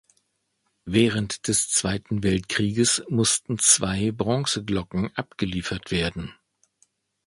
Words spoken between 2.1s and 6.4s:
Weltkrieges mussten zwei Bronzeglocken abgeliefert werden.